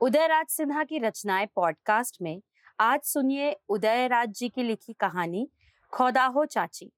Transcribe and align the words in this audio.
उदयराज 0.00 0.46
सिन्हा 0.46 0.82
की 0.84 0.98
रचनाएँ 0.98 1.46
पॉडकास्ट 1.46 2.16
में, 2.22 2.40
आज 2.80 3.00
सुनिए 3.00 3.56
उदयराज 3.68 4.28
जी 4.28 4.48
की 4.48 4.62
लिखी 4.62 4.92
कहानी, 4.92 5.48
खोदाहो 5.92 6.44
चाची 6.44 6.90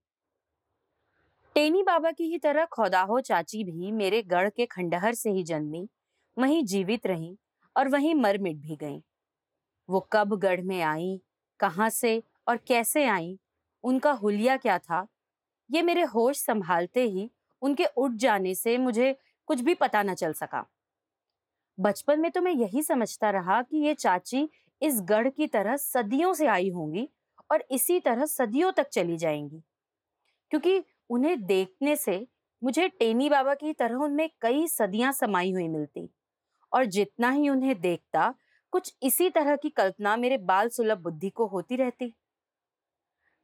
टेनी 1.54 1.82
बाबा 1.82 2.10
की 2.10 2.24
ही 2.24 2.38
तरह 2.38 2.64
खोदाहो 2.64 3.20
चाची 3.20 3.64
भी 3.64 3.92
मेरे 3.92 4.22
गढ़ 4.22 4.48
के 4.50 4.66
खंडहर 4.66 5.14
से 5.14 5.30
ही 5.30 5.42
जन्मी, 5.42 5.88
वहीं 6.38 6.64
जीवित 6.64 7.06
रही 7.06 7.36
और 7.76 7.88
वहीं 7.88 8.14
मर 8.14 8.38
मिट 8.38 8.56
भी 8.56 8.76
गई। 8.76 9.02
वो 9.88 10.08
कब 10.12 10.34
गढ़ 10.38 10.60
में 10.60 10.80
आई, 10.82 11.20
कहाँ 11.60 11.88
से 11.90 12.22
और 12.48 12.56
कैसे 12.56 13.04
आई, 13.04 13.38
उनका 13.84 14.12
हुलिया 14.12 14.56
क्या 14.56 14.78
था, 14.78 15.06
ये 15.70 15.82
मेरे 15.82 16.02
होश 16.02 16.44
संभालते 16.44 17.04
ही 17.04 17.30
उनके 17.62 17.84
उठ 17.86 18.12
जाने 18.12 18.54
से 18.54 18.76
मुझे 18.78 19.16
कुछ 19.46 19.60
भी 19.60 19.74
पता 19.74 20.02
न 20.02 20.14
चल 20.14 20.32
सका। 20.32 20.64
बचपन 21.80 22.20
में 22.20 22.30
तो 22.30 22.40
मैं 22.40 22.52
यही 22.52 22.82
समझता 22.82 23.30
रहा 23.30 23.60
कि 23.62 23.76
ये 23.78 23.94
चाची 23.94 24.48
इस 24.82 25.00
गढ़ 25.02 25.28
की 25.28 25.46
तरह 25.46 25.76
सदियों 25.76 26.32
से 26.34 26.46
आई 26.48 26.68
होंगी 26.70 27.08
और 27.50 27.64
इसी 27.70 27.98
तरह 28.00 28.24
सदियों 28.26 28.70
तक 28.72 28.88
चली 28.88 29.16
जाएँगी। 29.16 29.62
क्योंकि 30.52 30.82
उन्हें 31.10 31.44
देखने 31.46 31.96
से 31.96 32.26
मुझे 32.62 32.88
टेनी 32.90 33.28
बाबा 33.30 33.54
की 33.54 33.72
तरह 33.74 33.96
उनमें 33.98 34.28
कई 34.42 34.66
सदियाँ 34.68 35.12
समाई 35.12 35.52
हुई 35.52 35.68
मिलती 35.68 36.08
और 36.72 36.84
जितना 36.88 37.30
ही 37.30 37.48
उन्हें 37.48 37.80
देखता, 37.80 38.34
कुछ 38.72 38.94
इसी 39.02 39.30
तरह 39.30 39.56
की 39.56 39.70
कल्पना 39.72 40.16
मेरे 40.16 40.38
बाल 40.44 40.68
सुलभ 40.70 40.98
बुद्धि 41.00 41.30
को 41.30 41.46
होती 41.48 41.76
रहती। 41.76 42.14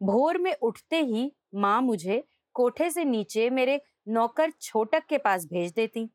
भोर 0.00 0.38
में 0.38 0.54
उठते 0.62 1.00
ही 1.02 1.30
माँ 1.54 1.80
मुझे 1.82 2.22
कोठे 2.54 2.90
से 2.90 3.04
नीचे 3.04 3.48
मेरे 3.50 3.80
नौकर 4.08 4.50
छोटक 4.60 5.06
के 5.08 5.18
पास 5.18 5.44
भेज 5.46 5.72
देती। 5.72 6.08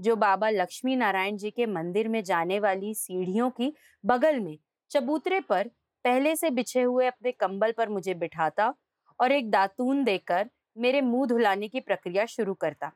जो 0.00 0.16
बाबा 0.16 0.50
लक्ष्मी 0.50 0.96
नारायण 0.96 1.36
जी 1.36 1.50
के 1.50 1.66
मंदिर 1.66 2.08
में 2.08 2.22
जाने 2.24 2.58
वाली 2.60 2.94
सीढ़ियों 2.94 3.50
की 3.50 3.72
बगल 4.04 4.40
में 4.40 4.56
चबूतरे 4.90 5.40
पर 5.40 5.70
पहले 6.04 6.34
से 6.36 6.50
बिछे 6.50 6.82
हुए 6.82 7.06
अपने 7.06 7.32
कंबल 7.32 7.72
पर 7.72 7.88
मुझे 7.88 8.14
बिठाता 8.14 8.72
और 9.20 9.32
एक 9.32 9.50
दातून 9.50 10.04
देकर 10.04 10.50
मेरे 10.78 11.00
मुँह 11.00 11.26
धुलाने 11.26 11.68
की 11.68 11.80
प्रक्रिया 11.80 12.26
शुरू 12.26 12.54
करता। 12.54 12.90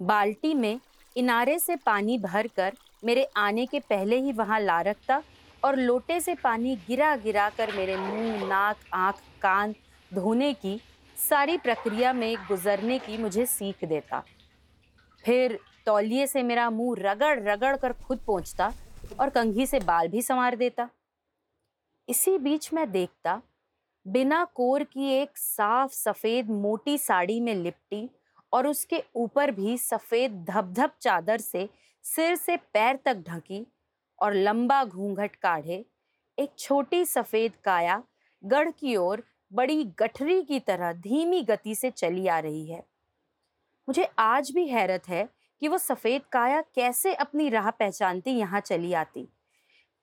बाल्टी 0.00 0.54
में 0.54 0.80
इनारे 1.16 1.58
से 1.58 1.76
पानी 1.76 2.18
भरकर 2.18 2.72
मेरे 3.04 3.24
आने 3.36 3.66
के 3.66 3.80
पहले 3.80 4.16
ही 4.16 4.32
वहाँ 4.32 4.60
ला 4.60 4.80
रखता 4.80 5.22
और 5.62 5.76
लोटे 5.76 6.20
से 6.20 6.34
पानी 6.34 6.76
गिरा 6.88 7.14
गिरा 7.16 7.48
कर 7.48 7.72
मेरे 7.72 7.96
मुँह, 7.96 8.46
नाक, 8.48 8.76
आँख, 8.94 9.20
कान 9.42 9.74
धोने 10.10 10.52
की 10.54 10.80
सारी 11.16 11.56
प्रक्रिया 11.56 12.12
में 12.12 12.34
गुजरने 12.48 12.98
की 12.98 13.18
मुझे 13.18 13.46
सीख 13.46 13.84
देता। 13.84 14.22
फिर 15.24 15.58
तौलिए 15.86 16.26
से 16.26 16.42
मेरा 16.42 16.68
मुँह 16.70 16.96
रगड़ 17.00 17.38
रगड़ 17.40 17.76
कर 17.76 17.92
खुद 17.98 18.18
पहुँचता 18.18 18.72
और 19.20 19.30
कंघी 19.30 19.66
से 19.66 19.80
बाल 19.80 20.08
भी 20.08 20.22
संवार 20.22 20.56
देता। 20.56 20.88
इसी 22.08 22.36
बीच 22.38 22.72
मैं 22.74 22.90
देखता, 22.92 23.40
बिना 24.06 24.44
कोर 24.44 24.84
की 24.84 25.12
एक 25.12 25.36
साफ़ 25.36 25.92
सफ़ेद 25.92 26.50
मोटी 26.50 26.96
साड़ी 26.98 27.40
में 27.40 27.54
लिपटी 27.54 28.08
और 28.52 28.66
उसके 28.66 29.02
ऊपर 29.16 29.50
भी 29.50 29.76
सफ़ेद 29.78 30.44
धपधप 30.48 30.94
चादर 31.00 31.38
से 31.38 31.68
सिर 32.04 32.34
से 32.36 32.56
पैर 32.56 32.98
तक 33.04 33.22
ढकी 33.28 33.66
और 34.18 34.34
लंबा 34.34 34.84
घूंघट 34.84 35.36
काढ़े, 35.36 35.84
एक 36.38 36.50
छोटी 36.58 37.04
सफ़ेद 37.04 37.52
काया 37.64 38.02
गढ़ 38.42 38.70
की 38.70 38.96
ओर 38.96 39.22
बड़ी 39.52 39.84
गठरी 39.98 40.42
की 40.42 40.58
तरह 40.60 40.92
धीमी 40.92 41.42
गति 41.42 41.74
से 41.74 41.90
चली 41.90 42.26
आ 42.26 42.38
रही 42.38 42.66
है। 42.66 42.82
मुझे 43.92 44.06
आज 44.18 44.50
भी 44.50 44.66
हैरत 44.68 45.08
है 45.08 45.28
कि 45.62 45.68
वो 45.68 45.78
सफ़ेद 45.78 46.22
काया 46.32 46.60
कैसे 46.74 47.12
अपनी 47.14 47.48
राह 47.48 47.68
पहचानती 47.70 48.30
यहाँ 48.30 48.60
चली 48.60 48.92
आती। 48.92 49.26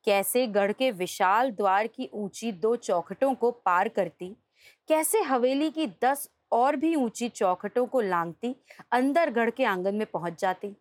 कैसे 0.07 0.45
गढ़ 0.47 0.72
के 0.72 0.89
विशाल 0.91 1.50
द्वार 1.51 1.88
की 1.88 2.09
ऊँची 2.13 2.51
दो 2.51 2.75
चौखटों 2.75 3.33
को 3.33 3.49
पार 3.51 3.88
करती। 3.88 4.28
कैसे 4.89 5.22
हवेली 5.22 5.69
की 5.69 5.88
दस 6.03 6.29
और 6.51 6.75
भी 6.75 6.94
ऊँची 6.95 7.29
चौखटों 7.29 7.85
को 7.85 8.01
लांगती, 8.01 8.55
अंदर 8.91 9.29
गढ़ 9.29 9.49
के 9.49 9.66
आँगन 9.66 9.95
में 9.95 10.05
पहुँच 10.05 10.39
जाती। 10.41 10.72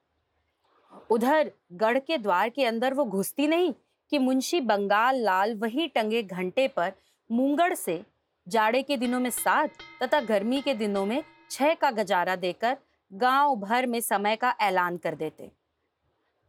उधर 1.10 1.50
गढ़ 1.74 1.98
के 1.98 2.18
द्वार 2.18 2.48
के 2.48 2.64
अंदर 2.64 2.94
वो 2.94 3.04
घुसती 3.04 3.46
नहीं 3.46 3.72
कि 4.12 4.18
मुंशी 4.18 4.60
बंगाल 4.62 5.22
लाल 5.22 5.54
वहीं 5.54 5.88
टंगे 5.88 6.22
घंटे 6.22 6.68
पर 6.68 6.92
मूंगड़ 7.30 7.72
से, 7.74 8.02
जाड़े 8.46 8.82
के 8.82 8.96
दिनों 8.96 9.20
में 9.20 9.30
सात 9.30 9.82
तथा 10.02 10.20
गर्मी 10.24 10.60
के 10.60 10.74
दिनों 10.74 11.06
में 11.06 11.22
छह 11.50 11.74
का 11.74 11.90
गजारा 11.90 12.36
देकर 12.36 12.76
गाँव 13.12 13.54
भर 13.56 13.86
में 13.86 14.00
समय 14.00 14.36
का 14.36 14.54
ऐलान 14.60 14.96
कर 14.96 15.14
देते। 15.14 15.50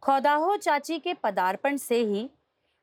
खोदाहो 0.02 0.56
चाची 0.56 0.98
के 0.98 1.14
पदार्पण 1.14 1.76
से 1.76 2.02
ही 2.04 2.28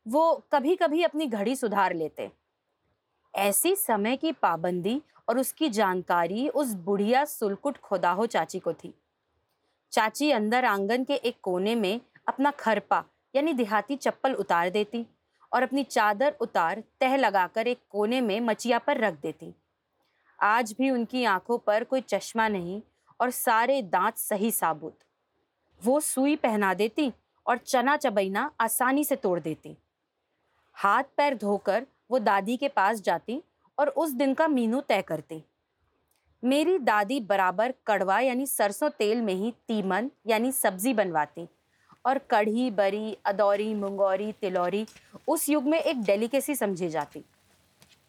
वो 0.06 0.34
कभी 0.54 0.76
कभी 0.76 1.04
अपनी 1.04 1.28
घड़ी 1.28 1.56
सुधार 1.56 1.94
लेते। 1.94 2.30
ऐसी 3.34 3.76
समय 3.76 4.18
की 4.18 4.32
पाबंदी 4.32 5.02
और 5.30 5.38
उसकी 5.38 5.70
जानकारी 5.70 6.48
उस 6.50 6.74
बुढ़िया 6.74 7.24
सुलकुट 7.26 7.78
खोदाहो 7.78 8.26
चाची 8.26 8.60
को 8.60 8.74
थी। 8.74 8.94
चाची 9.92 10.32
अंदर 10.32 10.66
आँगन 10.66 11.04
के 11.04 11.16
एक 11.16 11.38
कोने 11.44 11.76
में 11.76 12.00
अपना 12.28 12.52
खरपा 12.52 13.04
यानी 13.36 13.54
देहाती 13.54 13.96
चप्पल 13.96 14.34
उतार 14.34 14.70
देती 14.70 15.06
और 15.52 15.64
अपनी 15.64 15.84
चादर 15.84 16.36
उतार 16.42 16.84
तह 17.00 17.16
लगाकर 17.16 17.68
एक 17.68 17.80
कोने 17.90 18.22
में 18.22 18.40
मचिया 18.40 18.80
पर 18.80 18.98
रख 18.98 19.22
देती। 19.22 19.54
आज 20.40 20.76
भी 20.78 20.90
उनकी 20.90 21.24
आँखों 21.26 21.58
पर 21.58 21.84
कोई 21.84 22.02
चश्मा 22.02 22.48
नहीं 22.48 22.82
और 23.20 23.32
सारे 23.32 23.82
दांत 23.82 24.18
सही 24.18 24.52
साबुत। 24.52 24.98
वो 25.82 26.00
सुई 26.00 26.36
पहना 26.36 26.74
देती 26.74 27.12
और 27.46 27.58
चना 27.58 27.98
चबैना 27.98 28.52
आसानी 28.60 29.04
से 29.04 29.16
तोड़ 29.16 29.40
देती। 29.40 29.78
हाथ 30.74 31.04
पैर 31.18 31.38
धोकर 31.38 31.86
वो 32.12 32.20
दादी 32.20 32.58
के 32.58 32.68
पास 32.68 33.02
जाती 33.02 33.42
और 33.78 33.90
उस 33.90 34.12
दिन 34.12 34.34
का 34.34 34.48
मीनू 34.48 34.82
तय 34.82 35.02
करती। 35.02 35.44
मेरी 36.44 36.78
दादी 36.80 37.20
बराबर 37.20 37.74
कड़वा 37.88 38.20
यानी 38.20 38.46
सरसों 38.46 38.90
तेल 38.90 39.22
में 39.22 39.34
ही 39.34 39.54
तीमन 39.68 40.10
यानी 40.28 40.52
सब्ज़ी 40.52 40.94
बनवाती 40.94 41.48
और 42.06 42.18
कढ़ी, 42.18 42.72
बरी, 42.72 43.18
अदौरी, 43.26 43.74
मुंगौरी, 43.74 44.32
तिलौरी 44.32 44.86
उस 45.28 45.50
युग 45.50 45.64
में 45.64 45.80
एक 45.80 46.04
डेलिकेसी 46.04 46.56
समझी 46.56 46.90
जाती। 46.90 47.24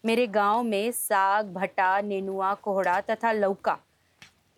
मेरे 0.04 0.26
गाँव 0.26 0.62
में 0.62 0.90
साग, 0.92 1.52
भटा, 1.54 2.00
नेनुआ, 2.00 2.54
कोहड़ा 2.54 3.00
तथा 3.00 3.32
लौका 3.32 3.78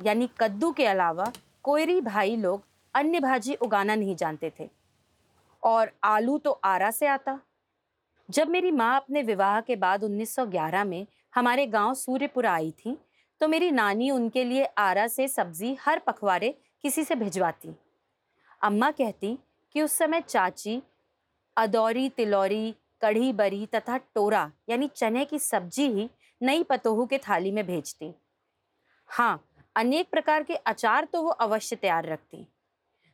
यानी 0.00 0.28
कद्दू 0.40 0.70
के 0.72 0.86
अलावा 0.86 1.30
कोयरी 1.64 2.00
भाई 2.00 2.36
लोग 2.36 2.62
अन्य 2.94 3.20
भाजी 3.20 3.54
उगाना 3.54 3.94
नहीं 3.94 4.14
जानते 4.16 4.52
थे। 4.60 4.68
और 5.62 5.90
आलू 6.04 6.36
तो 6.38 6.50
आरा 6.64 6.90
से 6.90 7.06
आता। 7.06 7.38
जब 8.28 8.48
मेरी 8.48 8.70
माँ 8.70 8.94
अपने 8.96 9.22
विवाह 9.22 9.60
के 9.60 9.76
बाद 9.76 10.04
1911 10.04 10.84
में 10.84 11.06
हमारे 11.34 11.66
गाँव 11.66 11.94
सूर्यपुरा 11.94 12.52
आई 12.52 12.70
थी 12.78 12.96
तो 13.40 13.48
मेरी 13.48 13.70
नानी 13.70 14.10
उनके 14.10 14.44
लिए 14.44 14.64
आरा 14.78 15.06
से 15.08 15.26
सब्ज़ी 15.28 15.76
हर 15.80 15.98
पखवारे 15.98 16.54
किसी 16.84 17.04
से 17.04 17.14
भिजवाती। 17.14 17.74
अम्मा 18.62 18.90
कहती 18.90 19.38
कि 19.74 19.82
उस 19.82 19.92
समय 19.92 20.20
चाची, 20.20 20.80
अदौरी, 21.56 22.08
तिलौरी, 22.08 22.74
कढ़ी, 23.02 23.32
बरी 23.32 23.66
तथा 23.66 23.96
टोरा 24.14 24.50
यानी 24.68 24.88
चने 24.88 25.24
की 25.24 25.38
सब्ज़ी 25.38 25.86
ही 25.88 26.08
नई 26.40 26.62
पतोहू 26.62 27.06
के 27.06 27.18
थाली 27.18 27.50
में 27.52 27.66
भेजती। 27.66 28.12
हाँ 29.08 29.40
अनेक 29.76 30.08
प्रकार 30.10 30.42
के 30.42 30.54
अचार 30.54 31.04
तो 31.04 31.22
वो 31.22 31.30
अवश्य 31.30 31.76
तैयार 31.76 32.06
रखती 32.06 32.46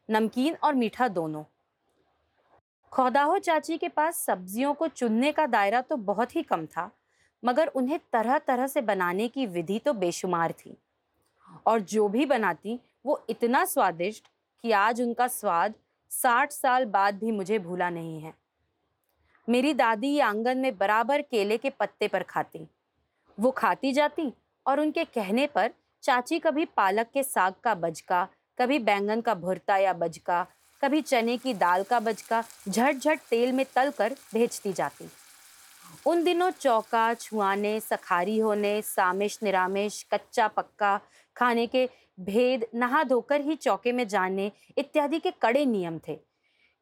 नमकीन 0.08 0.56
और 0.64 0.74
मीठा 0.74 1.08
दोनों। 1.08 1.42
खोदाहो 2.92 3.38
चाची 3.38 3.76
के 3.78 3.88
पास 3.88 4.18
सब्जियों 4.18 4.72
को 4.74 4.88
चुनने 4.88 5.32
का 5.32 5.46
दायरा 5.46 5.80
तो 5.80 5.96
बहुत 5.96 6.34
ही 6.36 6.42
कम 6.42 6.66
था, 6.66 6.90
मगर 7.42 7.66
उन्हें 7.66 7.98
तरह 8.12 8.38
तरह 8.38 8.66
से 8.66 8.80
बनाने 8.80 9.28
की 9.28 9.46
विधि 9.46 9.78
तो 9.78 9.92
बेशुमार 9.92 10.52
थी। 10.52 10.76
और 11.66 11.80
जो 11.80 12.08
भी 12.08 12.26
बनाती, 12.26 12.78
वो 13.06 13.24
इतना 13.30 13.64
स्वादिष्ट 13.64 14.28
कि 14.64 14.72
आज 14.72 15.02
उनका 15.02 15.26
स्वाद 15.28 15.74
साठ 16.10 16.52
साल 16.52 16.84
बाद 16.84 17.18
भी 17.18 17.32
मुझे 17.32 17.58
भूला 17.58 17.90
नहीं 17.90 18.20
है। 18.20 18.32
मेरी 19.48 19.74
दादी 19.74 20.18
आँगन 20.18 20.58
में 20.58 20.76
बराबर 20.78 21.22
केले 21.22 21.56
के 21.58 21.70
पत्ते 21.70 22.08
पर 22.08 22.22
खाती। 22.22 22.66
वो 23.38 23.50
खाती 23.50 23.92
जाती 23.92 24.32
और 24.66 24.80
उनके 24.80 25.04
कहने 25.04 25.46
पर 25.46 25.70
चाची 26.02 26.38
कभी 26.38 26.64
पालक 26.64 27.06
के 27.14 27.22
साग 27.22 27.54
का 27.64 27.74
बजका, 27.74 28.28
कभी 28.58 28.78
बैंगन 28.78 29.20
का 29.20 29.34
भुरता 29.34 29.76
या 29.76 29.92
बजका, 29.92 30.46
कभी 30.82 31.00
चने 31.00 31.36
की 31.36 31.54
दाल 31.54 31.82
का 31.82 32.00
बजका 32.00 32.42
झट 32.68 32.96
झट 32.96 33.20
तेल 33.30 33.52
में 33.52 33.64
तल 33.74 33.90
कर 33.90 34.16
भेजती 34.34 34.72
जाती। 34.72 35.08
उन 36.06 36.22
दिनों 36.24 36.50
चौका, 36.50 37.12
छुआने, 37.14 37.78
सखारी 37.80 38.38
होने, 38.38 38.80
सामिश 38.82 39.38
निरामिश 39.42 40.06
कच्चा 40.14 40.48
पक्का, 40.48 41.00
खाने 41.36 41.66
के 41.66 41.88
भेद, 42.20 42.66
नहा 42.74 43.02
धोकर 43.04 43.40
ही 43.40 43.54
चौके 43.54 43.92
में 43.92 44.06
जाने 44.08 44.50
इत्यादि 44.78 45.18
के 45.18 45.30
कड़े 45.42 45.64
नियम 45.66 45.98
थे 46.08 46.18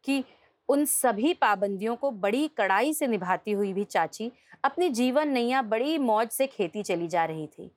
कि 0.04 0.24
उन 0.68 0.84
सभी 0.84 1.32
पाबंदियों 1.34 1.94
को 1.96 2.10
बड़ी 2.10 2.48
कड़ाई 2.48 2.92
से 2.94 3.06
निभाती 3.06 3.52
हुई 3.52 3.72
भी 3.72 3.84
चाची 3.84 4.30
अपनी 4.64 4.88
जीवन 4.88 5.28
नैया 5.28 5.62
बड़ी 5.62 5.96
मौज 5.98 6.28
से 6.28 6.46
खेती 6.46 6.82
चली 6.82 7.08
जा 7.08 7.24
रही 7.24 7.46
थी। 7.46 7.70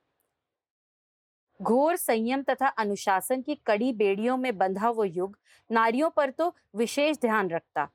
घोर 1.60 1.96
संयम 1.96 2.42
तथा 2.42 2.68
अनुशासन 2.78 3.42
की 3.42 3.56
कड़ी 3.66 3.92
बेड़ियों 3.94 4.38
में 4.38 4.58
बंधा 4.58 4.90
वो 4.90 5.04
युग, 5.06 5.38
नारियों 5.70 6.10
पर 6.10 6.30
तो 6.30 6.54
विशेष 6.76 7.18
ध्यान 7.18 7.50
रखता। 7.50 7.88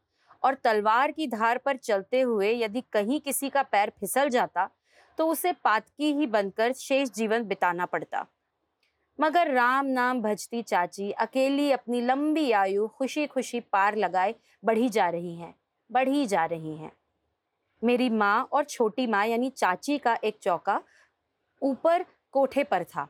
और 0.43 0.55
तलवार 0.55 1.11
की 1.11 1.27
धार 1.27 1.59
पर 1.59 1.77
चलते 1.77 2.21
हुए 2.21 2.53
यदि 2.55 2.81
कहीं 2.93 3.21
किसी 3.21 3.49
का 3.51 3.63
पैर 3.63 3.93
फिसल 4.01 4.29
जाता 4.29 4.69
तो 5.19 5.27
उसे 5.27 5.53
पातकी 5.55 6.13
ही 6.13 6.27
बनकर 6.27 6.73
शेष 6.73 7.11
जीवन 7.11 7.45
बिताना 7.45 7.87
पड़ता। 7.87 8.25
मगर 9.19 9.51
राम 9.51 9.87
नाम 9.87 10.23
भजती 10.23 10.63
चाची 10.63 11.11
अकेली 11.13 11.71
अपनी 11.73 12.01
लंबी 12.01 12.51
आयु 12.53 12.87
खुशी 12.89 13.27
खुशी 13.27 13.61
पार 13.63 13.97
लगाए 13.97 14.35
बढ़ी 14.63 14.89
जा 14.89 15.09
रही 15.09 15.35
हैं, 15.37 15.55
बढ़ी 15.91 16.27
जा 16.27 16.45
रही 16.45 16.77
हैं। 16.77 16.93
मेरी 17.83 18.09
माँ 18.11 18.49
और 18.53 18.65
छोटी 18.65 19.07
माँ 19.07 19.27
यानी 19.27 19.51
चाची 19.51 19.99
का 19.99 20.17
एक 20.25 20.39
चौका 20.43 20.81
ऊपर 21.63 22.05
कोठे 22.33 22.65
पर 22.65 22.85
था। 22.85 23.09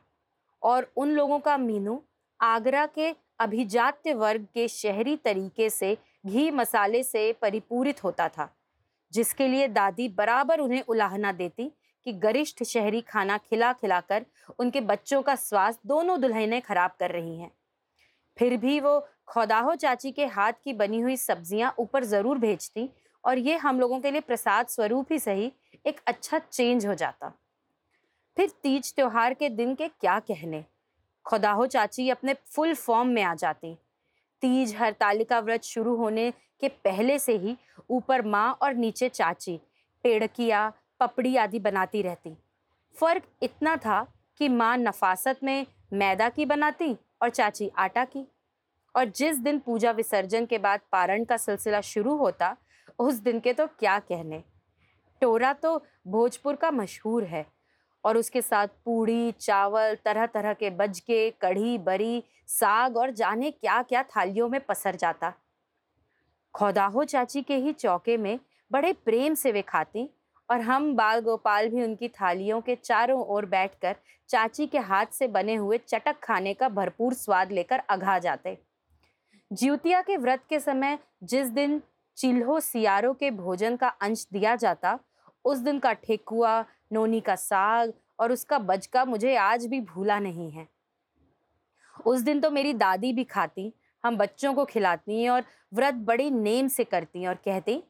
और 0.63 0.91
उन 0.97 1.11
लोगों 1.11 1.39
का 1.39 1.57
मीनू 1.57 2.01
आगरा 2.39 2.85
के 2.87 3.13
अभिजात्य 3.39 4.13
वर्ग 4.13 4.47
के 4.53 4.67
शहरी 4.67 5.15
तरीके 5.17 5.69
से 5.69 5.97
घी 6.25 6.49
मसाले 6.51 7.03
से 7.03 7.31
परिपूरित 7.41 8.03
होता 8.03 8.27
था, 8.27 8.49
जिसके 9.13 9.47
लिए 9.47 9.67
दादी 9.69 10.07
बराबर 10.09 10.59
उन्हें 10.59 10.83
उलाहना 10.83 11.31
देती 11.31 11.71
कि 12.05 12.13
गरिष्ठ 12.13 12.63
शहरी 12.63 13.01
खाना 13.01 13.37
खिला 13.39 13.71
खिलाकर 13.73 14.25
उनके 14.59 14.81
बच्चों 14.83 15.21
का 15.21 15.35
स्वास्थ्य 15.35 15.87
दोनों 15.87 16.19
दुल्हनें 16.21 16.61
खराब 16.61 16.95
कर 16.99 17.11
रही 17.11 17.37
हैं। 17.39 17.51
फिर 18.37 18.57
भी 18.57 18.79
वो 18.79 18.99
खौदाहो 19.27 19.75
चाची 19.75 20.11
के 20.11 20.25
हाथ 20.27 20.53
की 20.63 20.73
बनी 20.73 20.99
हुई 20.99 21.17
सब्ज़ियाँ 21.17 21.73
ऊपर 21.79 22.03
ज़रूर 22.05 22.37
भेजती 22.37 22.89
और 23.23 23.37
ये 23.37 23.55
हम 23.57 23.79
लोगों 23.79 23.99
के 23.99 24.11
लिए 24.11 24.21
प्रसाद 24.21 24.67
स्वरूप 24.67 25.11
ही 25.11 25.19
सही 25.19 25.51
एक 25.85 25.99
अच्छा 26.07 26.39
चेंज 26.41 26.85
हो 26.85 26.93
जाता। 26.95 27.31
फिर 28.37 28.49
तीज 28.63 28.95
त्योहार 28.95 29.33
के 29.33 29.49
दिन 29.49 29.75
के 29.75 29.87
क्या 29.87 30.19
कहने? 30.19 30.65
खुदाहो 31.25 31.67
चाची 31.67 32.09
अपने 32.09 32.33
फुल 32.33 32.73
फॉर्म 32.73 33.07
में 33.07 33.23
आ 33.23 33.35
जाती। 33.35 33.77
तीज 34.41 34.75
हरतालिका 34.75 35.39
व्रत 35.39 35.63
शुरू 35.63 35.95
होने 35.95 36.31
के 36.31 36.67
पहले 36.67 37.19
से 37.19 37.37
ही 37.37 37.57
ऊपर 37.89 38.21
माँ 38.21 38.57
और 38.61 38.73
नीचे 38.73 39.09
चाची, 39.09 39.59
पेड़किया, 40.03 40.73
पपड़ी 40.99 41.35
आदि 41.35 41.59
बनाती 41.59 42.01
रहती। 42.01 42.37
फ़र्क 42.99 43.23
इतना 43.43 43.77
था 43.77 44.13
कि 44.37 44.49
माँ 44.49 44.77
नफासत 44.77 45.39
में 45.43 45.65
मैदा 45.93 46.29
की 46.29 46.45
बनाती 46.45 46.97
और 47.21 47.29
चाची 47.29 47.71
आटा 47.77 48.05
की। 48.05 48.27
और 48.95 49.05
जिस 49.05 49.37
दिन 49.37 49.59
पूजा 49.59 49.91
विसर्जन 49.91 50.45
के 50.45 50.57
बाद 50.57 50.79
पारण 50.91 51.23
का 51.23 51.37
सिलसिला 51.37 51.81
शुरू 51.81 52.15
होता, 52.15 52.57
उस 52.99 53.13
दिन 53.13 53.39
के 53.39 53.53
तो 53.53 53.67
क्या 53.67 53.99
कहने? 53.99 54.43
टोरा 55.21 55.53
तो 55.53 55.85
भोजपुर 56.07 56.55
का 56.55 56.71
मशहूर 56.71 57.23
है। 57.23 57.45
और 58.05 58.17
उसके 58.17 58.41
साथ 58.41 58.67
पूड़ी, 58.85 59.31
चावल 59.31 59.95
तरह 60.05 60.25
तरह 60.25 60.53
के 60.53 60.69
बजके, 60.69 61.29
कढ़ी, 61.41 61.77
बरी, 61.77 62.23
साग 62.47 62.97
और 62.97 63.11
जाने 63.11 63.51
क्या 63.51 63.81
क्या 63.81 64.03
थालियों 64.05 64.49
में 64.49 64.59
पसर 64.59 64.95
जाता। 64.95 65.33
खौदाहो 66.53 67.03
चाची 67.03 67.41
के 67.41 67.55
ही 67.55 67.73
चौके 67.73 68.17
में 68.17 68.39
बड़े 68.71 68.91
प्रेम 69.05 69.33
से 69.33 69.51
वे 69.51 69.61
खाती 69.61 70.09
और 70.49 70.61
हम 70.61 70.93
बाल 70.95 71.19
गोपाल 71.19 71.69
भी 71.69 71.83
उनकी 71.83 72.07
थालियों 72.07 72.59
के 72.61 72.75
चारों 72.75 73.23
ओर 73.25 73.45
बैठकर 73.45 73.95
चाची 74.29 74.67
के 74.67 74.79
हाथ 74.79 75.05
से 75.11 75.27
बने 75.27 75.55
हुए 75.55 75.77
चटक 75.77 76.19
खाने 76.23 76.53
का 76.53 76.69
भरपूर 76.69 77.13
स्वाद 77.13 77.51
लेकर 77.51 77.79
अघा 77.89 78.17
जाते। 78.19 78.57
ज्योतिया 79.51 80.01
के 80.01 80.17
व्रत 80.17 80.43
के 80.49 80.59
समय 80.59 80.97
जिस 81.23 81.47
दिन 81.47 81.81
चिल्हो 82.17 82.59
सियारों 82.59 83.13
के 83.13 83.31
भोजन 83.31 83.75
का 83.75 83.87
अंश 83.87 84.27
दिया 84.33 84.55
जाता 84.55 84.97
उस 85.45 85.57
दिन 85.57 85.79
का 85.79 85.93
ठेकुआ, 85.93 86.65
नोनी 86.93 87.19
का 87.19 87.35
साग 87.35 87.93
और 88.19 88.31
उसका 88.31 88.59
बचका 88.59 89.05
मुझे 89.05 89.35
आज 89.35 89.65
भी 89.65 89.81
भूला 89.81 90.19
नहीं 90.19 90.51
है। 90.51 90.67
उस 92.05 92.21
दिन 92.21 92.39
तो 92.39 92.51
मेरी 92.51 92.73
दादी 92.73 93.13
भी 93.13 93.23
खाती, 93.23 93.73
हम 94.05 94.17
बच्चों 94.17 94.53
को 94.53 94.65
खिलाती 94.65 95.27
और 95.27 95.43
व्रत 95.73 95.93
बड़ी 95.93 96.29
नेम 96.31 96.67
से 96.67 96.83
करती 96.83 97.25
और 97.25 97.35
कहती, 97.35 97.83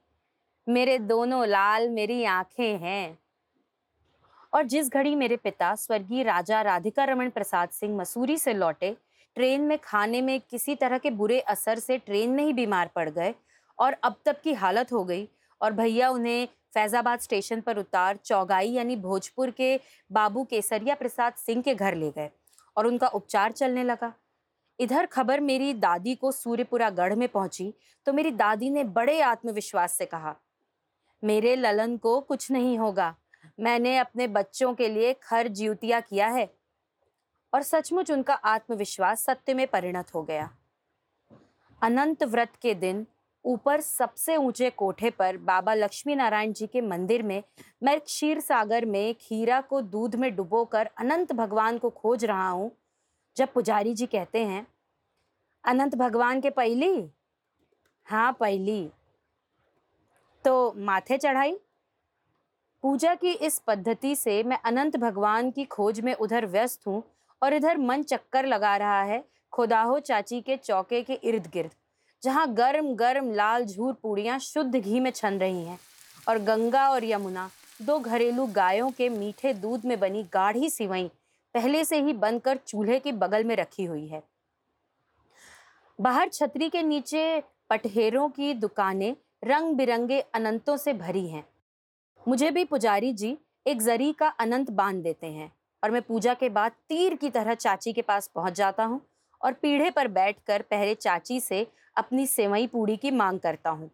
मेरे 0.69 0.99
दोनों 0.99 1.47
लाल 1.47 1.89
मेरी 1.89 2.23
आँखें 2.23 2.77
हैं। 2.77 3.19
और 4.53 4.63
जिस 4.63 4.89
घड़ी 4.89 5.15
मेरे 5.15 5.37
पिता 5.37 5.75
स्वर्गीय 5.75 6.23
राजा 6.23 6.61
राधिका 6.61 7.03
रमन 7.03 7.29
प्रसाद 7.29 7.69
सिंह 7.69 7.97
मसूरी 7.97 8.37
से 8.37 8.53
लौटे, 8.53 8.97
ट्रेन 9.35 9.61
में 9.61 9.77
खाने 9.77 10.21
में 10.21 10.39
किसी 10.39 10.75
तरह 10.75 10.97
के 10.97 11.09
बुरे 11.09 11.39
असर 11.39 11.79
से 11.79 11.97
ट्रेन 11.97 12.29
में 12.29 12.43
ही 12.43 12.53
बीमार 12.53 12.89
पड़ 12.95 13.09
गए 13.09 13.33
और 13.79 13.93
अब 13.93 14.15
तक 14.25 14.41
की 14.41 14.53
हालत 14.53 14.91
हो 14.93 15.03
गई 15.03 15.29
और 15.63 15.73
भैया 15.73 16.09
उन्हें 16.09 16.47
फैज़ाबाद 16.73 17.19
स्टेशन 17.19 17.61
पर 17.61 17.77
उतार 17.77 18.17
चौगाई 18.17 18.69
यानी 18.69 18.95
भोजपुर 18.97 19.51
के 19.51 19.79
बाबू 20.11 20.43
केसरिया 20.43 20.95
प्रसाद 20.95 21.33
सिंह 21.35 21.61
के 21.61 21.75
घर 21.75 21.95
ले 21.95 22.11
गए 22.11 22.29
और 22.77 22.87
उनका 22.87 23.07
उपचार 23.09 23.51
चलने 23.53 23.83
लगा। 23.83 24.13
इधर 24.79 25.05
खबर 25.07 25.39
मेरी 25.41 25.73
दादी 25.75 26.15
को 26.15 26.31
सूर्यपुरा 26.33 26.89
गढ़ 26.91 27.15
में 27.15 27.27
पहुँची 27.29 27.73
तो 28.07 28.13
मेरी 28.13 28.31
दादी 28.33 28.69
ने 28.69 28.83
बड़े 28.85 29.19
आत्मविश्वास 29.23 29.93
से 29.93 30.05
कहा, 30.05 30.35
मेरे 31.23 31.55
ललन 31.55 31.95
को 31.97 32.19
कुछ 32.21 32.49
नहीं 32.51 32.77
होगा। 32.77 33.15
मैंने 33.59 33.97
अपने 33.97 34.27
बच्चों 34.29 34.73
के 34.73 34.87
लिए 34.89 35.13
खर 35.23 35.47
ज्यूतिया 35.49 35.99
किया 36.01 36.27
है। 36.29 36.49
और 37.53 37.63
सचमुच 37.63 38.11
उनका 38.11 38.33
आत्मविश्वास 38.33 39.23
सत्य 39.25 39.53
में 39.53 39.65
परिणत 39.67 40.13
हो 40.15 40.23
गया। 40.23 40.49
अनंत 41.81 42.23
व्रत 42.25 42.51
के 42.61 42.73
दिन 42.75 43.05
ऊपर 43.45 43.81
सबसे 43.81 44.35
ऊँचे 44.35 44.69
कोठे 44.69 45.09
पर 45.09 45.37
बाबा 45.37 45.73
लक्ष्मी 45.73 46.15
नारायण 46.15 46.53
जी 46.53 46.67
के 46.67 46.81
मंदिर 46.81 47.23
में, 47.23 47.41
मैं 47.83 47.99
क्षीर 47.99 48.39
सागर 48.39 48.85
में 48.85 49.15
खीरा 49.21 49.59
को 49.61 49.81
दूध 49.81 50.15
में 50.15 50.35
डुबोकर 50.35 50.89
अनंत 50.99 51.33
भगवान 51.33 51.77
को 51.77 51.89
खोज 51.89 52.25
रहा 52.25 52.49
हूँ, 52.49 52.71
जब 53.37 53.53
पुजारी 53.53 53.93
जी 53.93 54.05
कहते 54.05 54.43
हैं, 54.45 54.65
अनंत 55.63 55.95
भगवान 55.95 56.41
के 56.41 56.49
पहली? 56.49 57.09
हाँ 58.07 58.31
पहली। 58.39 58.89
तो 60.45 60.73
माथे 60.77 61.17
चढ़ाई? 61.17 61.57
पूजा 62.83 63.13
की 63.15 63.31
इस 63.31 63.59
पद्धति 63.59 64.15
से 64.15 64.41
मैं 64.43 64.57
अनंत 64.65 64.97
भगवान 64.97 65.51
की 65.51 65.65
खोज 65.65 65.99
में 65.99 66.13
उधर 66.13 66.45
व्यस्त 66.45 66.87
हूँ 66.87 67.03
और 67.41 67.53
इधर 67.53 67.77
मन 67.77 68.03
चक्कर 68.03 68.45
लगा 68.45 68.75
रहा 68.77 69.01
है, 69.01 69.23
खुदाहो 69.53 69.99
चाची 69.99 70.41
के 70.41 70.57
चौके 70.57 71.01
के 71.01 71.13
इर्द 71.13 71.47
गिर्द 71.53 71.71
जहाँ 72.23 72.53
गर्म 72.53 72.93
गर्म, 72.95 73.31
लाल, 73.33 73.65
झूर 73.65 73.93
पूड़ियाँ 73.93 74.37
शुद्ध 74.39 74.75
घी 74.75 74.99
में 74.99 75.11
छन 75.11 75.39
रही 75.39 75.63
हैं। 75.65 75.79
और 76.27 76.37
गंगा 76.37 76.89
और 76.89 77.03
यमुना, 77.03 77.49
दो 77.81 77.99
घरेलू 77.99 78.45
गायों 78.45 78.89
के 78.91 79.09
मीठे 79.09 79.53
दूध 79.53 79.85
में 79.85 79.99
बनी 79.99 80.23
गाढ़ी 80.23 80.69
सिवई 80.69 81.09
पहले 81.55 81.83
से 81.85 82.01
ही 82.01 82.13
बनकर 82.13 82.57
चूल्हे 82.57 82.99
के 82.99 83.11
बगल 83.11 83.43
में 83.43 83.55
रखी 83.55 83.83
हुई 83.83 84.07
है। 84.07 84.21
बाहर 85.99 86.29
छतरी 86.29 86.69
के 86.69 86.83
नीचे 86.83 87.43
पटहेरों 87.69 88.29
की 88.29 88.53
दुकानें 88.53 89.15
रंग 89.43 89.75
बिरंगे 89.75 90.19
अनंतों 90.19 90.77
से 90.77 90.93
भरी 90.93 91.27
हैं। 91.27 91.43
मुझे 92.27 92.51
भी 92.51 92.63
पुजारी 92.65 93.13
जी 93.13 93.37
एक 93.67 93.81
जरी 93.81 94.11
का 94.13 94.27
अनंत 94.27 94.69
बाँध 94.69 95.03
देते 95.03 95.27
हैं 95.27 95.51
और 95.83 95.91
मैं 95.91 96.01
पूजा 96.01 96.33
के 96.33 96.49
बाद 96.49 96.71
तीर 96.89 97.15
की 97.15 97.29
तरह 97.29 97.53
चाची 97.53 97.93
के 97.93 98.01
पास 98.01 98.27
पहुँच 98.27 98.53
जाता 98.53 98.83
हूँ 98.83 99.01
और 99.43 99.53
पीढ़े 99.53 99.89
पर 99.91 100.07
बैठकर 100.07 100.61
पहले 100.61 100.95
चाची 100.95 101.39
से 101.39 101.67
अपनी 101.97 102.27
सेवई 102.27 102.67
पूड़ी 102.67 102.97
की 102.97 103.11
मांग 103.11 103.39
करता 103.39 103.69
हूँ। 103.69 103.89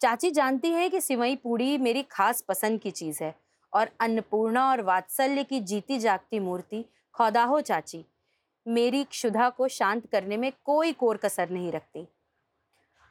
चाची 0.00 0.30
जानती 0.30 0.70
है 0.70 0.88
कि 0.88 1.00
सिवई 1.00 1.36
पूड़ी 1.36 1.78
मेरी 1.78 2.02
खास 2.02 2.40
पसंद 2.40 2.80
की 2.80 2.90
चीज़ 2.90 3.22
है 3.24 3.34
और 3.72 3.90
अन्नपूर्णा 4.00 4.70
और 4.70 4.80
वात्सल्य 4.80 5.44
की 5.44 5.60
जीती 5.60 5.98
जागती 5.98 6.38
मूर्ति 6.38 6.84
खौदाहो 7.14 7.60
चाची। 7.60 8.04
मेरी 8.66 9.04
क्षुधा 9.04 9.48
को 9.48 9.68
शांत 9.68 10.06
करने 10.06 10.36
में 10.36 10.52
कोई 10.64 10.92
कोर 10.92 11.16
कसर 11.16 11.50
नहीं 11.50 11.72
रखती। 11.72 12.06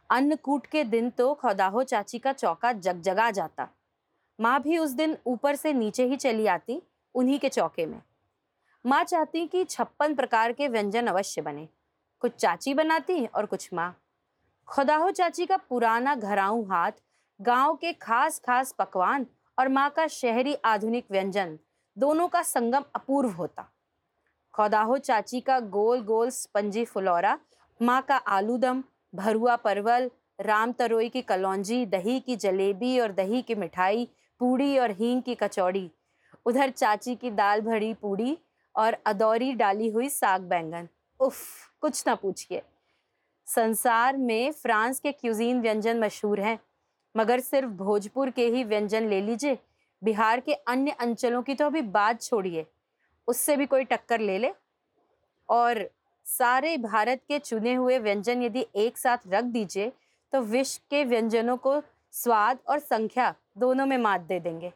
अन्नकूट 0.09 0.65
के 0.65 0.83
दिन 0.83 1.09
तो 1.09 1.33
खौदाहो 1.33 1.83
चाची 1.83 2.19
का 2.19 2.33
चौका 2.33 2.71
जगजगा 2.71 3.31
जाता। 3.31 3.67
माँ 4.39 4.61
भी 4.61 4.77
उस 4.77 4.91
दिन 4.91 5.17
ऊपर 5.25 5.55
से 5.55 5.73
नीचे 5.73 6.05
ही 6.05 6.15
चली 6.15 6.47
आती, 6.47 6.81
उन्हीं 7.15 7.39
के 7.39 7.49
चौके 7.49 7.85
में। 7.85 8.01
माँ 8.85 9.03
चाहती 9.03 9.45
कि 9.47 9.63
छप्पन 9.63 10.13
प्रकार 10.15 10.51
के 10.51 10.67
व्यंजन 10.67 11.07
अवश्य 11.07 11.41
बने। 11.41 11.67
कुछ 12.19 12.35
चाची 12.35 12.73
बनाती 12.73 13.25
और 13.25 13.45
कुछ 13.45 13.69
माँ। 13.73 13.93
खुदाहो 14.67 15.11
चाची 15.11 15.45
का 15.45 15.57
पुराना 15.57 16.15
घराऊ 16.15 16.63
हाथ, 16.63 16.91
गाँव 17.41 17.75
के 17.75 17.93
खास 17.93 18.39
खास 18.39 18.71
पकवान 18.71 19.25
और 19.59 19.67
माँ 19.67 19.89
का 19.89 20.07
शहरी 20.07 20.53
आधुनिक 20.65 21.05
व्यंजन 21.11 21.57
दोनों 21.97 22.27
का 22.27 22.41
संगम 22.41 22.83
अपूर्व 22.95 23.29
होता। 23.29 23.69
खुदाहो 24.53 24.97
चाची 24.97 25.41
का 25.41 25.59
गोल 25.59 26.01
गोल 26.01 26.29
स्पंजी 26.29 26.85
फुलौरा, 26.85 27.37
माँ 27.81 28.01
का 28.01 28.17
आलू 28.17 28.57
दम 28.57 28.83
भरुआ 29.15 29.55
परवल, 29.55 30.11
राम 30.39 30.71
तरोई 30.71 31.09
की 31.09 31.21
कलौंजी, 31.21 31.85
दही 31.85 32.19
की 32.19 32.35
जलेबी 32.35 32.99
और 32.99 33.11
दही 33.11 33.41
की 33.41 33.55
मिठाई, 33.55 34.07
पूड़ी 34.39 34.77
और 34.77 34.91
हींग 34.91 35.21
की 35.23 35.35
कचौड़ी। 35.35 35.91
उधर 36.45 36.69
चाची 36.69 37.15
की 37.15 37.31
दाल 37.31 37.61
भरी 37.61 37.93
पूड़ी 37.93 38.37
और 38.79 38.97
अदौरी 39.05 39.51
डाली 39.53 39.89
हुई 39.89 40.09
साग 40.09 40.41
बैंगन। 40.41 40.87
उफ, 41.19 41.37
कुछ 41.81 42.03
ना 42.07 42.15
पूछिए। 42.15 42.61
संसार 43.47 44.17
में 44.17 44.51
फ्रांस 44.53 44.99
के 44.99 45.11
क्यूजीन 45.11 45.61
व्यंजन 45.61 45.99
मशहूर 45.99 46.39
हैं, 46.39 46.57
मगर 47.15 47.39
सिर्फ़ 47.39 47.69
भोजपुर 47.69 48.29
के 48.29 48.47
ही 48.47 48.63
व्यंजन 48.63 49.07
ले 49.09 49.21
लीजिए। 49.21 49.57
बिहार 50.01 50.39
के 50.39 50.53
अन्य 50.53 50.91
अंचलों 50.91 51.41
की 51.41 51.55
तो 51.55 51.65
अभी 51.65 51.81
बात 51.81 52.21
छोड़िए, 52.21 52.65
उससे 53.27 53.55
भी 53.57 53.65
कोई 53.65 53.83
टक्कर 53.83 54.19
ले 54.19 54.37
ले। 54.37 54.51
और 55.49 55.89
सारे 56.25 56.77
भारत 56.77 57.21
के 57.27 57.39
चुने 57.39 57.73
हुए 57.73 57.97
व्यंजन 57.99 58.43
यदि 58.43 58.65
एक 58.75 58.97
साथ 58.97 59.27
रख 59.27 59.43
दीजिए 59.43 59.91
तो 60.33 60.41
विश्व 60.41 60.81
के 60.89 61.03
व्यंजनों 61.03 61.55
को 61.57 61.81
स्वाद 62.13 62.59
और 62.67 62.79
संख्या 62.79 63.33
दोनों 63.57 63.85
में 63.85 63.97
मात 63.97 64.21
दे 64.21 64.39
देंगे। 64.39 64.71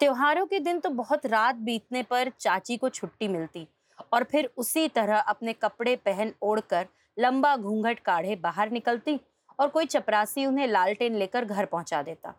त्योहारों 0.00 0.46
के 0.46 0.58
दिन 0.60 0.78
तो 0.80 0.90
बहुत 0.90 1.26
रात 1.26 1.54
बीतने 1.54 2.02
पर 2.02 2.28
चाची 2.38 2.76
को 2.76 2.88
छुट्टी 2.88 3.28
मिलती 3.28 3.66
और 4.12 4.24
फिर 4.24 4.50
उसी 4.56 4.88
तरह 4.88 5.18
अपने 5.18 5.52
कपड़े 5.52 5.96
पहन 5.96 6.32
ओढ़कर 6.42 6.86
लंबा 7.18 7.56
घूंघट 7.56 7.98
काढ़े 7.98 8.36
बाहर 8.36 8.70
निकलती 8.70 9.18
और 9.58 9.68
कोई 9.68 9.86
चपरासी 9.86 10.46
उन्हें 10.46 10.66
लालटेन 10.66 11.14
लेकर 11.14 11.44
घर 11.44 11.64
पहुँचा 11.64 12.02
देता। 12.02 12.34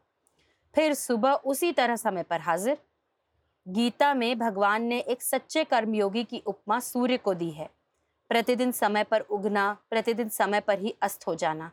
फिर 0.75 0.94
सुबह 0.94 1.32
उसी 1.32 1.72
तरह 1.72 1.96
समय 1.96 2.24
पर 2.24 2.39
हाजिर। 2.39 2.77
गीता 3.68 4.13
में 4.13 4.39
भगवान 4.39 4.84
ने 4.84 5.00
एक 5.00 5.22
सच्चे 5.22 5.63
कर्मयोगी 5.63 6.24
की 6.24 6.44
उपमा 6.48 6.80
सूर्य 6.80 7.18
को 7.18 7.34
दी 7.34 7.51
है। 7.51 7.70
प्रतिदिन 8.30 8.72
समय 8.72 9.03
पर 9.03 9.22
उगना, 9.22 9.77
प्रतिदिन 9.89 10.30
समय 10.30 10.60
पर 10.60 10.80
ही 10.80 10.96
अस्त 11.01 11.27
हो 11.27 11.36
जाना। 11.36 11.72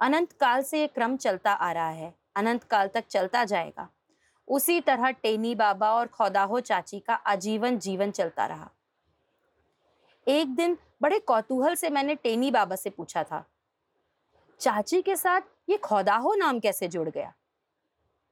अनंत 0.00 0.32
काल 0.32 0.62
से 0.62 0.80
ये 0.80 0.86
क्रम 0.86 1.16
चलता 1.16 1.52
आ 1.52 1.72
रहा 1.72 1.88
है। 1.88 2.14
अनंत 2.36 2.64
काल 2.64 2.88
तक 2.88 3.04
चलता 3.10 3.44
जाएगा। 3.44 3.88
उसी 4.48 4.80
तरह 4.80 5.10
टेनी 5.12 5.54
बाबा 5.54 5.90
और 5.92 6.06
खौदाहो 6.08 6.60
चाची 6.60 6.98
का 7.00 7.14
आजीवन 7.14 7.78
जीवन 7.78 8.10
चलता 8.10 8.46
रहा। 8.46 8.70
एक 10.26 10.54
दिन 10.56 10.76
बड़े 11.02 11.18
कौतूहल 11.20 11.74
से 11.74 11.90
मैंने 11.90 12.14
टेनी 12.14 12.50
बाबा 12.50 12.76
से 12.76 12.90
पूछा 12.90 13.22
था, 13.24 13.44
चाची 14.60 15.02
के 15.02 15.16
साथ 15.16 15.40
ये 15.68 15.76
खौदाहो 15.78 16.34
नाम 16.34 16.58
कैसे 16.60 16.88
जुड़ 16.88 17.08
गया? 17.08 17.32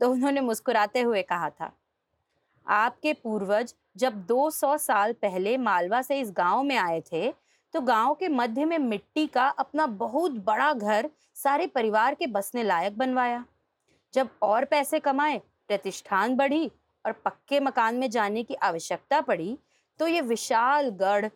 तो 0.01 0.11
उन्होंने 0.11 0.41
मुस्कुराते 0.41 1.01
हुए 1.01 1.23
कहा 1.23 1.51
था, 1.51 1.73
आपके 2.67 3.13
पूर्वज 3.15 3.75
जब 3.97 4.25
200 4.27 4.77
साल 4.79 5.13
पहले 5.13 5.57
मालवा 5.59 6.03
से 6.03 6.21
इस 6.21 6.31
गाँव 6.37 6.63
में 6.63 6.77
आए 6.77 7.01
थे 7.03 7.31
तो 7.75 7.81
गाँव 7.81 8.15
के 8.15 8.29
मध्य 8.29 8.65
में 8.65 8.79
मिट्टी 8.79 9.27
का 9.27 9.47
अपना 9.49 9.87
बहुत 9.99 10.33
बड़ा 10.45 10.73
घर 10.73 11.09
सारे 11.37 11.67
परिवार 11.67 12.15
के 12.15 12.27
बसने 12.29 12.63
लायक 12.63 12.97
बनवाया। 12.99 13.45
जब 14.15 14.29
और 14.43 14.65
पैसे 14.65 14.99
कमाए 15.01 15.41
प्रतिष्ठान 15.71 16.37
बढ़ी 16.37 16.71
और 17.05 17.13
पक्के 17.25 17.61
मकान 17.61 17.97
में 17.97 18.09
जाने 18.11 18.43
की 18.43 18.55
आवश्यकता 18.55 19.21
पड़ी 19.21 19.57
तो 20.01 20.07
ये 20.07 20.21
विशाल 20.21 20.89
गढ़, 20.91 21.29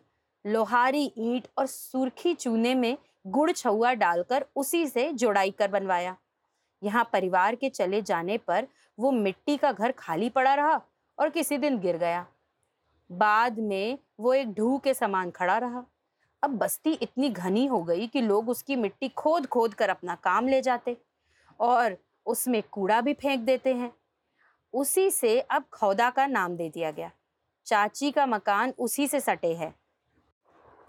लोहारी 0.45 1.11
ईंट 1.17 1.47
और 1.57 1.65
सुर्खी 1.65 2.33
चूने 2.33 2.73
में 2.75 2.97
गुड़ 3.27 3.51
छुआ 3.51 3.93
डालकर 3.93 4.45
उसी 4.55 4.85
से 4.87 5.11
जोड़ाई 5.13 5.51
कर 5.51 5.67
बनवाया। 5.67 6.15
यहाँ 6.81 7.09
परिवार 7.13 7.55
के 7.55 7.69
चले 7.69 8.01
जाने 8.01 8.37
पर 8.37 8.67
वो 8.97 9.11
मिट्टी 9.11 9.57
का 9.57 9.71
घर 9.71 9.91
खाली 9.91 10.29
पड़ा 10.29 10.53
रहा 10.53 10.81
और 11.17 11.29
किसी 11.29 11.57
दिन 11.57 11.79
गिर 11.79 11.97
गया। 11.97 12.25
बाद 13.09 13.59
में 13.59 13.97
वो 14.19 14.33
एक 14.33 14.53
ढू 14.53 14.77
के 14.77 14.93
समान 14.93 15.31
खड़ा 15.31 15.57
रहा। 15.57 15.83
अब 16.43 16.57
बस्ती 16.57 16.91
इतनी 16.93 17.29
घनी 17.29 17.65
हो 17.65 17.81
गई 17.83 18.07
कि 18.07 18.21
लोग 18.21 18.49
उसकी 18.49 18.75
मिट्टी 18.75 19.09
खोद 19.09 19.45
खोद 19.47 19.73
कर 19.73 19.89
अपना 19.89 20.15
काम 20.15 20.47
ले 20.47 20.61
जाते 20.61 20.97
और 21.59 21.97
उसमें 22.25 22.61
कूड़ा 22.71 22.99
भी 23.01 23.13
फेंक 23.13 23.41
देते 23.41 23.73
हैं। 23.73 23.91
उसी 24.73 25.11
से 25.11 25.39
अब 25.39 25.63
खौदा 25.73 26.09
का 26.09 26.27
नाम 26.27 26.55
दे 26.55 26.69
दिया 26.69 26.91
गया। 26.91 27.11
चाची 27.65 28.11
का 28.11 28.25
मकान 28.25 28.73
उसी 28.79 29.07
से 29.07 29.19
सटे 29.19 29.53
है। 29.55 29.73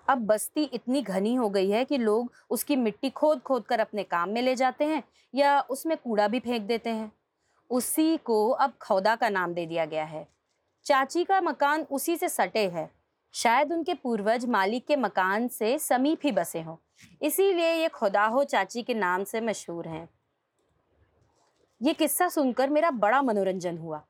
अब 0.09 0.19
बस्ती 0.19 0.63
इतनी 0.63 1.03
घनी 1.03 1.35
हो 1.35 1.51
गई 1.51 1.71
है 1.71 1.85
कि 1.85 1.99
लोग 1.99 2.33
उसकी 2.51 2.77
मिट्टी 2.77 3.11
खोद 3.11 3.41
खोद 3.41 3.65
कर 3.65 3.81
अपने 3.81 4.03
काम 4.03 4.29
में 4.29 4.43
ले 4.43 4.55
जाते 4.55 4.85
हैं 4.85 5.03
या 5.35 5.61
उसमें 5.61 5.97
कूड़ा 5.97 6.29
भी 6.29 6.41
फेंक 6.41 6.63
देते 6.63 6.91
हैं। 6.91 7.13
उसी 7.71 8.17
को 8.17 8.51
अब 8.51 8.73
खौदा 8.83 9.17
का 9.17 9.29
नाम 9.29 9.55
दे 9.55 9.67
दिया 9.67 9.85
गया 9.85 10.05
है। 10.05 10.29
चाची 10.85 11.25
का 11.25 11.41
मकान 11.41 11.83
उसी 11.83 12.17
से 12.17 12.29
सटे 12.29 12.69
है। 12.69 12.91
शायद 13.33 13.73
उनके 13.73 13.95
पूर्वज 13.95 14.47
मालिक 14.47 14.87
के 14.87 14.97
मकान 14.97 15.49
से 15.49 15.79
समीप 15.79 16.21
ही 16.25 16.33
बसे 16.33 16.61
हों। 16.61 16.77
इसीलिए 17.23 17.73
ये 17.73 17.89
खुदा 17.89 18.25
हो 18.25 18.45
चाची 18.45 18.83
के 18.83 18.95
नाम 18.95 19.25
से 19.25 19.41
मशहूर 19.41 19.89
हैं। 19.89 20.09
ये 21.81 21.93
किस्सा 21.93 22.29
सुनकर 22.29 22.71
मेरा 22.71 22.91
बड़ा 22.91 23.21
मनोरंजन 23.23 23.77
हुआ। 23.79 24.03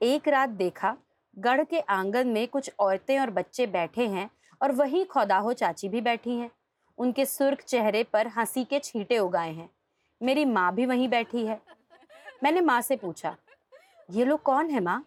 एक 0.00 0.28
रात 0.28 0.48
देखा, 0.48 0.96
गढ़ 1.36 1.62
के 1.64 1.80
आँगन 1.80 2.28
में 2.28 2.46
कुछ 2.48 2.70
औरतें 2.78 3.18
और 3.18 3.30
बच्चे 3.30 3.66
बैठे 3.66 4.06
हैं 4.06 4.28
और 4.60 4.72
वही 4.72 5.02
खौदाहो 5.04 5.52
चाची 5.52 5.88
भी 5.88 6.00
बैठी 6.00 6.36
हैं। 6.36 6.50
उनके 6.98 7.26
सुर्ख 7.26 7.62
चेहरे 7.62 8.02
पर 8.04 8.26
हँसी 8.26 8.64
के 8.64 8.78
छींटे 8.78 9.18
उगाए 9.18 9.52
हैं। 9.52 9.68
मेरी 10.20 10.44
माँ 10.44 10.72
भी 10.74 10.86
वहीं 10.86 11.08
बैठी 11.08 11.44
है। 11.46 11.60
मैंने 12.44 12.60
माँ 12.60 12.80
से 12.80 12.96
पूछा, 12.96 13.36
ये 14.10 14.24
लोग 14.24 14.42
कौन 14.42 14.70
है 14.70 14.80
माँ? 14.80 15.04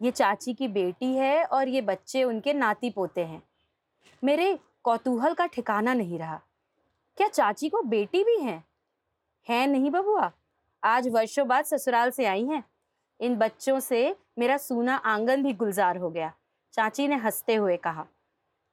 ये 0.00 0.10
चाची 0.10 0.54
की 0.54 0.68
बेटी 0.68 1.12
है 1.14 1.44
और 1.44 1.68
ये 1.68 1.80
बच्चे 1.80 2.24
उनके 2.24 2.52
नाती 2.52 2.90
पोते 2.90 3.24
हैं। 3.24 3.42
मेरे 4.22 4.58
कौतूहल 4.84 5.34
का 5.34 5.46
ठिकाना 5.46 5.94
नहीं 5.94 6.18
रहा। 6.18 6.40
क्या 7.18 7.28
चाची 7.28 7.68
को 7.68 7.82
बेटी 7.82 8.24
भी 8.24 8.36
है? 8.38 8.62
है 9.46 9.66
नहीं 9.66 9.90
बबुआ? 9.90 10.30
आज 10.84 11.08
वर्षों 11.08 11.46
बाद 11.48 11.64
ससुराल 11.64 12.10
से 12.10 12.24
आई 12.24 12.44
हैं। 12.44 12.64
इन 13.20 13.36
बच्चों 13.36 13.80
से 13.80 14.16
मेरा 14.38 14.56
सूना 14.56 14.96
आँगन 14.96 15.42
भी 15.42 15.52
गुलजार 15.52 15.96
हो 15.96 16.10
गया। 16.10 16.32
चाची 16.72 17.08
ने 17.08 17.14
हँसते 17.14 17.54
हुए 17.54 17.76
कहा, 17.76 18.06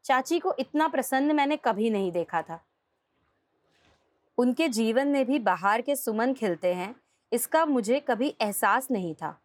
चाची 0.03 0.39
को 0.39 0.53
इतना 0.59 0.87
प्रसन्न 0.87 1.35
मैंने 1.35 1.57
कभी 1.57 1.89
नहीं 1.89 2.11
देखा 2.11 2.41
था। 2.41 2.59
उनके 4.37 4.67
जीवन 4.67 5.07
में 5.07 5.25
भी 5.25 5.39
बाहर 5.39 5.81
के 5.81 5.95
सुमन 5.95 6.33
खिलते 6.33 6.73
हैं, 6.73 6.95
इसका 7.31 7.65
मुझे 7.65 7.99
कभी 7.99 8.35
एहसास 8.41 8.91
नहीं 8.91 9.13
था। 9.15 9.41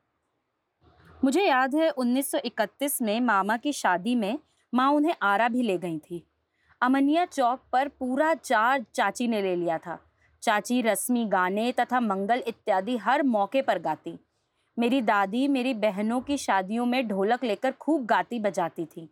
मुझे 1.24 1.42
याद 1.42 1.74
है 1.74 1.90
1931 1.90 3.02
में 3.02 3.20
मामा 3.20 3.56
की 3.56 3.72
शादी 3.72 4.14
में 4.14 4.38
माँ 4.74 4.90
उन्हें 4.90 5.14
आरा 5.22 5.48
भी 5.48 5.62
ले 5.62 5.78
गई 5.78 5.98
थी। 5.98 6.26
अमनिया 6.80 7.24
चौक 7.24 7.62
पर 7.72 7.88
पूरा 7.88 8.34
चार 8.34 8.84
चाची 8.94 9.28
ने 9.28 9.42
ले 9.42 9.56
लिया 9.56 9.78
था। 9.78 9.98
चाची 10.42 10.80
रस्मी 10.82 11.24
गाने 11.24 11.70
तथा 11.72 12.00
मंगल 12.00 12.42
इत्यादि 12.46 12.96
हर 12.96 13.22
मौके 13.24 13.62
पर 13.62 13.78
गाती। 13.78 14.18
मेरी 14.76 15.00
दादी 15.02 15.46
मेरी 15.48 15.74
बहनों 15.74 16.20
की 16.20 16.36
शादियों 16.36 16.86
में 16.86 17.06
ढोलक 17.08 17.44
लेकर 17.44 17.72
खूब 17.72 18.04
गाती 18.06 18.38
बजाती 18.38 18.84
थी। 18.86 19.08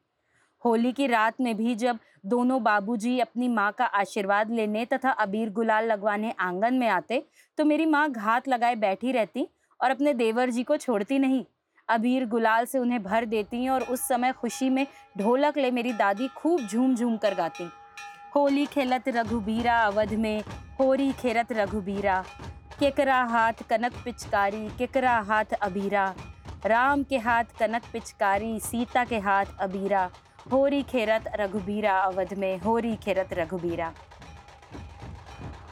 होली 0.63 0.93
की 0.93 1.07
रात 1.07 1.41
में 1.41 1.57
भी 1.57 1.75
जब 1.75 1.99
दोनों 2.27 2.63
बाबूजी 2.63 3.19
अपनी 3.21 3.49
माँ 3.49 3.71
का 3.73 3.85
आशीर्वाद 3.85 4.51
लेने 4.51 4.85
तथा 4.85 5.11
अबीर 5.11 5.51
गुलाल 5.51 5.87
लगवाने 5.87 6.35
आँगन 6.41 6.75
में 6.75 6.89
आते 6.89 7.23
तो 7.59 7.65
मेरी 7.65 7.87
माँ 7.87 8.09
घात 8.11 8.49
लगाए 8.49 8.75
बैठी 8.75 9.13
रहती 9.13 9.47
और 9.81 9.91
अपने 9.91 10.15
देवर 10.15 10.51
जी 10.51 10.63
को 10.63 10.77
छोड़ती 10.77 11.19
नहीं। 11.19 11.45
अबीर 11.89 12.27
गुलाल 12.27 12.65
से 12.65 12.79
उन्हें 12.79 13.03
भर 13.03 13.25
देती 13.25 13.69
और 13.69 13.83
उस 13.83 14.09
समय 14.09 14.33
खुशी 14.33 14.69
में 14.71 14.87
ढोलक 15.19 15.59
ले 15.59 15.71
मेरी 15.71 15.93
दादी 15.93 16.29
खूब 16.29 16.61
झूम 16.61 16.95
झूम 16.95 17.17
कर 17.17 17.35
गाती। 17.35 17.69
होली 18.37 18.65
खेलत 18.67 19.09
रघुबीरा 19.09 19.77
अवध 19.79 20.13
में, 20.13 20.43
होरी 20.79 21.13
खेरत 21.13 21.53
रघुबीरा। 21.53 22.25
केकरा 22.79 23.23
हाथ 23.23 23.63
कनक 23.71 23.93
पिचकारी, 24.05 24.69
केकरा 24.79 25.13
हाथ 25.19 25.53
अबीरा। 25.63 26.07
राम 26.67 27.03
के 27.03 27.19
हाथ 27.19 27.45
कनक 27.61 27.83
पिचकारी, 27.93 28.59
सीता 28.61 29.05
के 29.05 29.19
हाथ 29.19 29.45
अबीरा। 29.61 30.09
होरी 30.53 30.83
खेरत 30.83 31.31
रघुबीरा 31.35 31.93
अवध 31.99 32.35
में, 32.39 32.59
होरी 32.59 32.95
खेरत 32.97 33.33
रघुबीरा। 33.33 33.93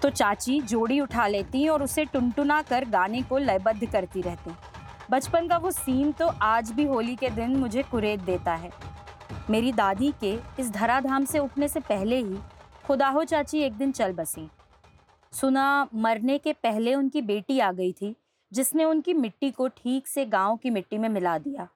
तो 0.02 0.10
चाची 0.10 0.60
जोड़ी 0.60 1.00
उठा 1.00 1.26
लेती 1.26 1.66
और 1.68 1.82
उसे 1.82 2.04
टुनटुना 2.04 2.62
कर 2.62 2.84
गाने 2.84 3.22
को 3.22 3.38
लयबद्ध 3.38 3.90
करती 3.92 4.22
रहती। 4.22 4.54
बचपन 5.10 5.48
का 5.48 5.56
वो 5.56 5.70
सीन 5.70 6.12
तो 6.12 6.30
आज 6.42 6.70
भी 6.70 6.84
होली 6.84 7.16
के 7.16 7.30
दिन 7.30 7.56
मुझे 7.56 7.82
कुरेद 7.82 8.20
देता 8.20 8.54
है। 8.54 8.70
मेरी 9.50 9.72
दादी 9.72 10.12
के 10.20 10.32
इस 10.60 10.70
धराधाम 10.70 11.24
से 11.24 11.38
उठने 11.38 11.68
से 11.68 11.80
पहले 11.80 12.16
ही 12.16 12.36
खुदाहो 12.86 13.24
चाची, 13.24 13.58
एक 13.58 13.72
दिन 13.72 13.92
चल 13.92 14.12
बसी। 14.12 14.48
सुना, 15.32 15.88
मरने 15.94 16.38
के 16.38 16.52
पहले 16.52 16.94
उनकी 16.94 17.22
बेटी 17.22 17.58
आ 17.58 17.72
गई 17.72 17.92
थी, 17.92 18.14
जिसने 18.52 18.84
उनकी 18.84 19.14
मिट्टी 19.14 19.50
को 19.50 19.68
ठीक 19.68 20.06
से 20.06 20.24
गाँव 20.26 20.56
की 20.56 20.70
मिट्टी 20.70 20.98
में 20.98 21.08
मिला 21.08 21.38
दिया। 21.38 21.68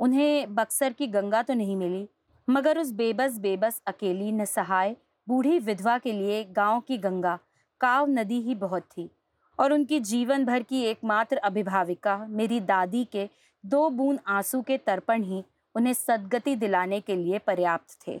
उन्हें 0.00 0.54
बक्सर 0.54 0.92
की 0.92 1.06
गंगा 1.06 1.42
तो 1.42 1.54
नहीं 1.54 1.76
मिली, 1.76 2.08
मगर 2.48 2.78
उस 2.78 2.92
बेबस 2.92 3.38
बेबस 3.38 3.82
अकेली 3.86 4.32
नसहाय, 4.32 4.96
बूढ़ी 5.28 5.58
विधवा 5.58 5.98
के 5.98 6.12
लिए 6.12 6.44
गाँव 6.44 6.80
की 6.80 6.98
गंगा, 6.98 7.38
काव 7.80 8.06
नदी 8.08 8.40
ही 8.40 8.54
बहुत 8.54 8.82
थी, 8.82 9.10
और 9.58 9.72
उनकी 9.72 10.00
जीवन 10.00 10.44
भर 10.44 10.62
की 10.62 10.82
एकमात्र 10.82 11.36
अभिभाविका, 11.36 12.26
मेरी 12.28 12.60
दादी 12.60 13.04
के 13.04 13.28
दो 13.64 13.88
बूंद 13.90 14.18
आँसू 14.26 14.62
के 14.62 14.78
तर्पण 14.78 15.22
ही 15.22 15.44
उन्हें 15.74 15.92
सदगति 15.92 16.56
दिलाने 16.56 17.00
के 17.00 17.16
लिए 17.16 17.38
पर्याप्त 17.38 17.98
थे। 18.08 18.20